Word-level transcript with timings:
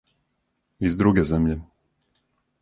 Из 0.89 0.97
друге 1.01 1.25
земље. 1.33 1.59